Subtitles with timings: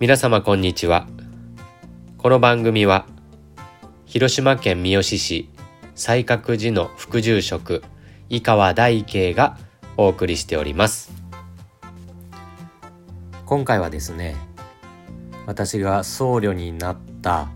[0.00, 1.08] 皆様こんにちは。
[2.18, 3.04] この番組は
[4.06, 5.50] 広島県三次市
[5.96, 7.82] 西角寺の副住職
[8.28, 9.58] 井川大慶が
[9.96, 11.10] お送りしております。
[13.44, 14.36] 今回はですね
[15.46, 17.48] 私が僧侶になった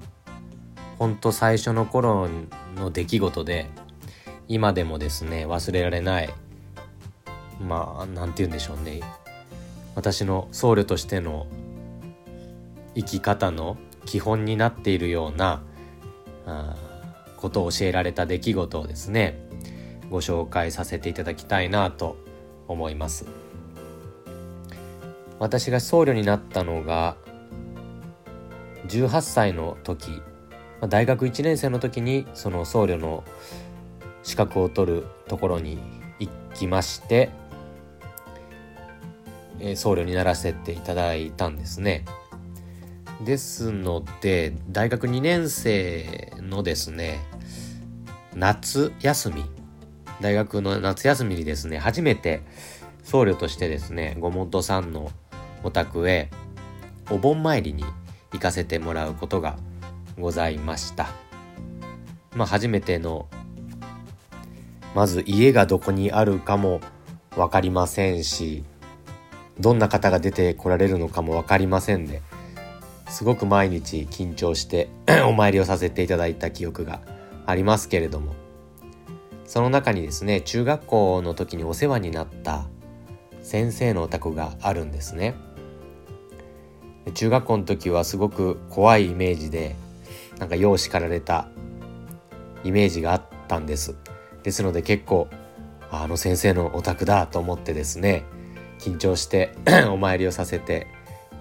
[0.99, 2.29] ほんと最初の頃
[2.75, 3.71] の出来事で
[4.49, 6.35] 今でもですね忘れられない
[7.61, 9.01] まあ何て言うんでしょうね。
[9.95, 11.47] 私の僧侶としての
[12.95, 15.63] 生き方の基本になっているような
[16.47, 16.77] あ
[17.37, 19.39] ことを教えられた出来事をですね
[20.11, 22.17] ご紹介させていただきたいなと
[22.69, 23.27] 思います
[25.39, 27.17] 私が僧侶になったのが
[28.87, 30.23] 18歳の時
[30.89, 33.25] 大学1年生の時にその僧侶の
[34.23, 35.79] 資格を取るところに
[36.19, 37.31] 行きまして、
[39.61, 42.05] え僧侶にならせていただいたんですね。
[43.25, 47.21] ですので大学2年生のですね
[48.35, 49.45] 夏休み。
[50.21, 52.43] 大学の夏休みにですね初めて
[53.03, 55.11] 僧侶としてですねごもとさんの
[55.65, 56.31] お宅へ
[57.11, 57.85] お盆参りに
[58.33, 59.57] 行かせてもらうことが
[60.19, 61.09] ございました。
[62.35, 63.27] まあ初めての
[64.95, 66.81] まず家がどこにあるかも
[67.35, 68.65] 分かりませんし
[69.59, 72.21] どんな方が出てこられるのかも分かりませんで
[73.13, 74.89] すごく毎日緊張して
[75.29, 77.03] お参りをさせていただいた記憶が
[77.45, 78.35] ありますけれども。
[79.45, 82.65] その中にですね中学校の時にお世話になった
[83.43, 85.35] 先生のお宅があるんですね。
[87.13, 89.77] 中学校の時はすごく怖いイメージで
[90.39, 91.49] なんか世を叱られた
[92.65, 93.95] イメージがあったんです。
[94.43, 95.29] ですので結構
[95.91, 98.25] あの先生のお宅だと思ってですね
[98.79, 99.53] 緊張して
[99.93, 100.87] お参りをさせて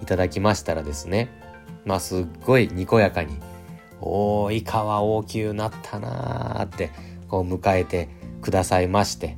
[0.02, 1.41] いただきましたらですね
[1.84, 3.38] まあすっごいにこやかに
[4.00, 6.90] 「おーい川大きゅうなったな」って
[7.28, 8.08] こう迎えて
[8.40, 9.36] くださいまして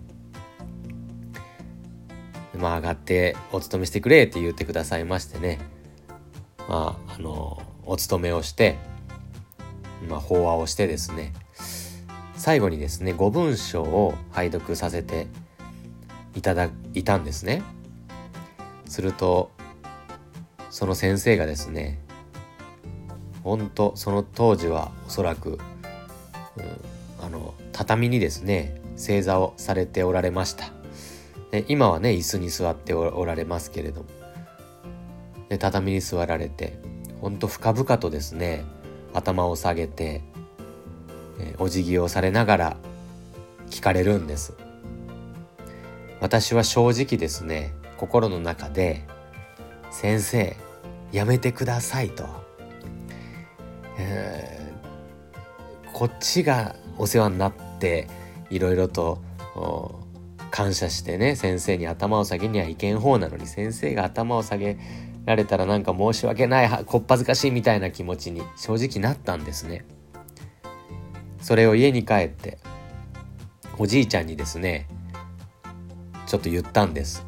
[2.58, 5.58] まあ上がってお勤めしてくれって言ってくださいましてね
[6.68, 8.76] まああのお勤めをして
[10.08, 11.32] まあ法話をしてですね
[12.36, 15.28] 最後にですね5文章を拝読させて
[16.34, 17.62] いただいたんですね。
[18.86, 19.50] すると
[20.70, 21.98] その先生がですね
[23.44, 25.58] 本当その当時はおそらく、うん、
[27.24, 30.72] あの畳にですね正座をされておられました。
[31.50, 34.08] で今はね椅子に座っておられますけれども。
[35.50, 36.78] で畳に座られて
[37.20, 38.64] 本当深々とですね
[39.12, 40.22] 頭を下げて、
[41.58, 42.76] お辞儀をされながら
[43.70, 44.54] 聞かれるんです。
[46.20, 49.04] 私は正直ですね心の中で
[49.92, 50.56] 「先生
[51.12, 52.43] やめてください」と。
[53.98, 54.72] え、
[55.92, 58.08] こっちがお世話になって
[58.50, 59.20] いろいろと
[60.50, 64.78] 感謝してね先生に頭を下げにはいけん方なのに先生が頭を下げ
[65.24, 69.84] られたらなんか申し訳ないこっぱずかしいみたいな気持ちに正直なったんですね。
[71.40, 72.58] それを家に帰って
[73.78, 74.86] おじいちゃんにですね
[76.26, 77.26] ちょっと言ったんです。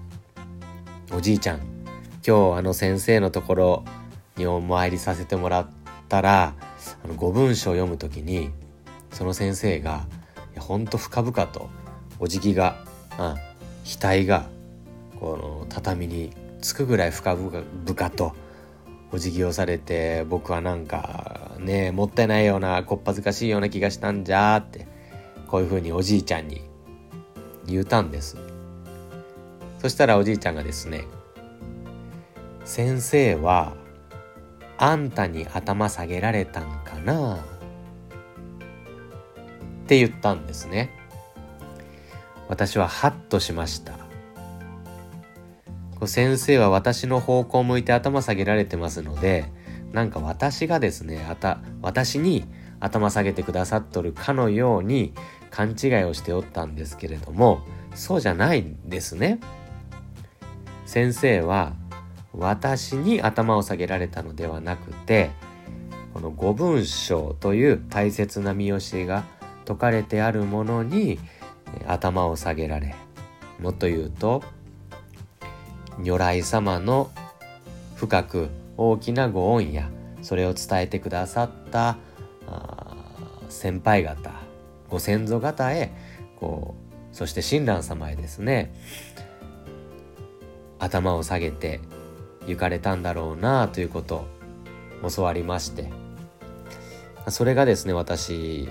[1.13, 1.61] おじいちゃん
[2.27, 3.85] 今日あの先生のところ
[4.37, 5.69] にお参りさせてもらっ
[6.09, 6.55] たら
[7.05, 8.51] あの5文章を読む時に
[9.13, 10.07] その先生が
[10.53, 11.69] いやほんと深々と
[12.19, 12.77] お辞儀が、
[13.19, 13.35] うん、
[13.85, 14.47] 額が
[15.19, 18.35] この畳につくぐらい深々と
[19.13, 24.87] お辞儀をされて僕はなんかねもったいないようなこっぱずかしいような気がしたんじゃって
[25.47, 26.63] こういうふうにおじいちゃんに
[27.67, 28.37] 言うたんです。
[29.79, 31.05] そしたらおじいちゃんがですね
[32.65, 33.75] 先生は
[34.79, 37.37] あんたに頭下げられたんかな？
[37.37, 37.39] っ
[39.87, 40.91] て言ったんですね。
[42.49, 43.95] 私はハッとしました。
[46.07, 49.51] 先生は私の方向を向いて頭下げられてますので
[49.93, 52.45] なんか私がですねあた私に
[52.81, 55.15] 頭下げてくださっとるかのように
[55.51, 57.63] 勘違いをしておったんですけれども
[57.95, 59.41] そうじゃないんですね。
[60.85, 61.73] 先生は
[62.39, 65.31] 私に頭を下げられたのではなくて
[66.13, 69.25] この五文章という大切な見教えが
[69.67, 71.19] 説かれてあるものに
[71.87, 72.95] 頭を下げられ
[73.61, 74.43] もっと言うと
[75.99, 77.11] 如来様の
[77.97, 79.91] 深く大きなご恩や
[80.23, 81.97] それを伝えてくださった
[83.49, 84.31] 先輩方
[84.89, 85.93] ご先祖方へ
[86.39, 86.77] こ
[87.13, 88.75] うそして親鸞様へですね
[90.79, 91.81] 頭を下げて
[92.47, 94.27] 行かれたんだろうなということ
[95.03, 95.91] を教わりまして
[97.29, 98.69] それがですね私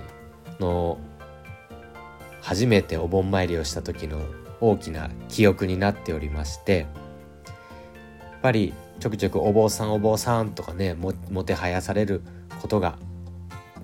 [0.60, 0.98] の
[2.42, 4.22] 初めてお盆参りをした時の
[4.62, 6.88] 大きな記憶になっておりまして
[7.46, 12.22] やっぱりちょくちょくお坊さんお坊さんとかねももてはやされる
[12.62, 12.98] ことが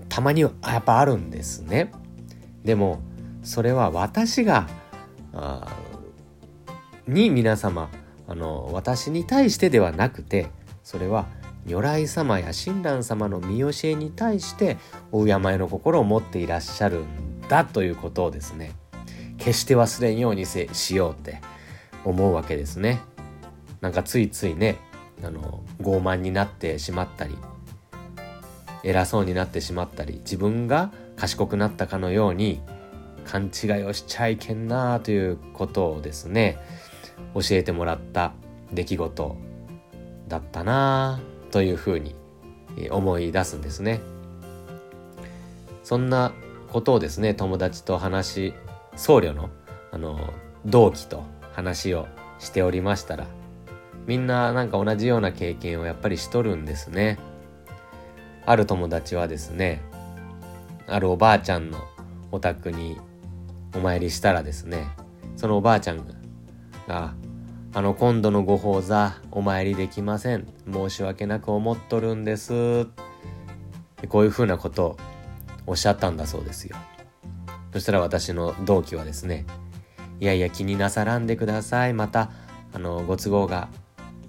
[0.08, 1.90] たまにはやっぱあるんですね。
[2.64, 3.00] でも
[3.42, 4.68] それは私が
[7.08, 7.90] に皆様
[8.32, 10.46] あの私に対してではなくて
[10.82, 11.26] それは
[11.66, 14.78] 如来様や親鸞様の見教えに対して
[15.12, 18.72] お敬いの心を持っていらっしゃるんだということをですね
[19.36, 21.42] 決して忘れんようにせしようって
[22.06, 23.00] 思うわけですね。
[23.82, 24.78] なんかついついね
[25.22, 27.36] あの傲慢になってしまったり
[28.82, 32.62] 偉そうになってしまったり自分が賢くなったかのように
[33.26, 36.58] 勘違いをしちゃいけんなということをですね
[37.34, 38.32] 教えてもらった
[38.72, 39.36] 出来事
[40.28, 42.14] だったなあというふうに
[42.90, 44.00] 思い出すんですね。
[45.82, 46.32] そんな
[46.70, 48.54] ことをですね友達と話
[48.96, 49.50] 僧侶の
[49.90, 50.32] あの
[50.64, 51.22] 同期と
[51.52, 52.06] 話を
[52.38, 53.26] しておりましたら
[54.06, 57.18] みんななんか同じような経験をやっぱりしとるんですね。
[58.44, 59.82] ある友達はですね
[60.88, 61.78] あるおばあちゃんの
[62.32, 62.98] お宅に
[63.74, 64.88] お参りしたらですね
[65.36, 66.21] そのおばあちゃん
[66.92, 67.14] が
[67.72, 70.46] 「あの今度のご法座お参りできません。
[70.70, 72.86] 申し訳なく思っとるんです」
[74.08, 74.96] こういうふうなことを
[75.66, 76.76] おっしゃったんだそうですよ。
[77.72, 79.46] そしたら私の同期はですね
[80.20, 81.94] 「いやいや気になさらんでください。
[81.94, 82.30] また
[82.74, 83.68] あのご都合が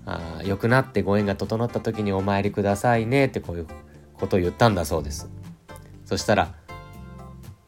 [0.05, 3.67] あ良くなってご縁が整った時にお参りくださいね」ってこういう
[4.13, 5.29] ことを言ったんだそうです。
[6.05, 6.53] そしたら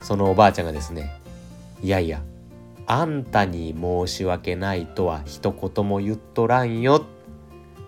[0.01, 1.11] そのおばあちゃんがですね
[1.81, 2.21] いやいや、
[2.87, 7.05] あんたに申し訳ないとは一言も言っとらんよ。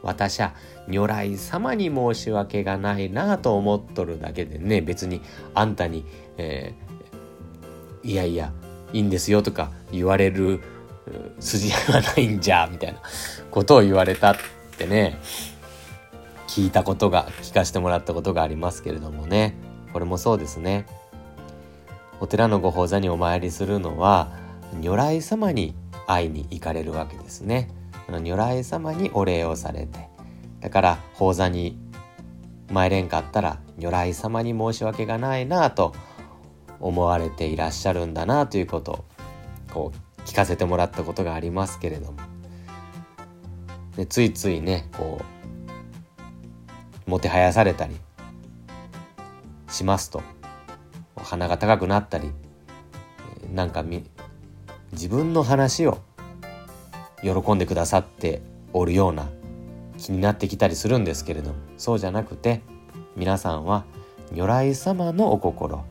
[0.04, 0.54] 私は
[0.88, 5.22] 如来様に申し訳がないなと思っとるだけでね、別に
[5.54, 6.06] あんたに、
[6.38, 8.54] えー、いやいや、
[8.94, 10.62] いいんですよとか言われる
[11.40, 13.02] 筋合いはないんじゃ、みたいな
[13.52, 14.36] ことを言われたっ
[14.78, 15.20] てね、
[16.48, 19.56] 聞いたことが、聞かせてもらったことがありますけれどもね、
[19.94, 20.86] これもそうですね。
[22.20, 24.32] お寺のご法座にお参りするのは
[24.74, 25.76] 如来様に
[26.08, 27.70] 会いに行かれるわけですね。
[28.10, 30.10] 如来様にお礼をされて。
[30.60, 31.78] だから法座に
[32.72, 35.94] 参れんかったら如来様に申し訳がないなと
[36.80, 39.06] 思われていらっしゃるんだなということを
[39.74, 42.18] こう聞かせてもらったことがありますけれども。
[43.96, 45.20] でついついねこ
[47.08, 47.96] うもてはやされたり
[49.70, 50.22] しますと。
[51.16, 52.32] 鼻が高くなったり
[53.54, 53.84] なんか
[54.92, 56.00] 自分の話を
[57.22, 58.42] 喜んでくださって
[58.74, 59.30] おるような
[59.98, 62.62] 気になってきたりするんですけれどもそうじゃなくて
[63.16, 63.86] 皆さんは
[64.32, 65.84] 如来様のお心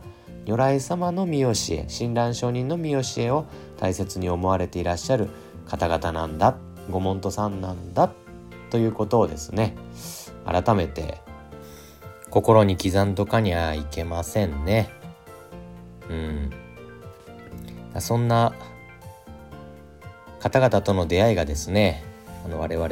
[0.47, 3.47] 如来様の見教え親鸞上人の見教えを
[3.79, 5.29] 大切に思われていらっしゃる
[5.67, 6.57] 方々なんだ
[6.91, 8.13] ご門徒さんなんだ
[8.71, 9.77] ということをですね
[10.45, 11.21] 改めて
[12.31, 14.91] 心に刻んどかにゃいけませんね。
[16.11, 16.51] うん
[17.99, 18.53] そんな
[20.41, 22.03] 方々との出会いがですね
[22.45, 22.89] あの我々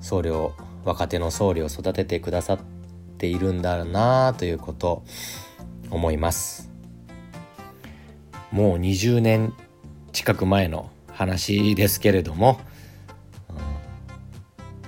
[0.00, 0.52] 僧侶
[0.84, 2.58] 若手の僧侶を育ててくださっ
[3.18, 5.04] ているんだなということ
[5.90, 6.70] 思います。
[8.50, 9.54] もう20年
[10.12, 12.60] 近く前の話ですけれども、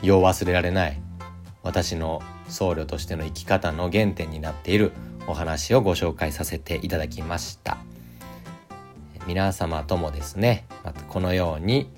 [0.03, 1.01] うん、よう忘れられない
[1.63, 4.93] 私の僧侶としての生き方の原点になっている
[5.27, 7.84] お話をご紹介させていただきました。
[9.27, 11.89] 皆様ともですねまこのように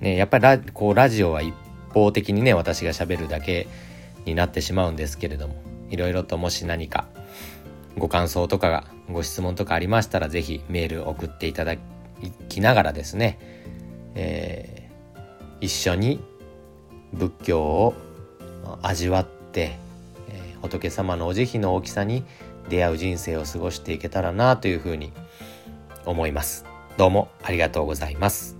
[0.00, 1.54] ねやっぱりラこうラジオは一
[1.92, 3.68] 方的にね私がしゃべるだけ
[4.24, 5.54] になってしまうんですけれども
[5.90, 7.06] いろいろともし何か
[7.96, 11.76] ご感想とかがご質問とかありましたら是非メール送っていただ
[12.48, 13.38] きながらですね、
[14.14, 16.20] えー、一緒に
[17.12, 17.94] 仏教を
[18.82, 19.78] 味わって
[20.28, 22.24] え仏様のお慈悲の大きさに
[22.68, 25.12] 出会う人生を過ごしていけたらなというふうに
[26.06, 26.64] 思います。
[26.96, 28.56] どうもありがとうございます。